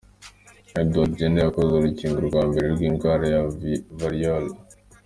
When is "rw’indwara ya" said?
2.73-3.41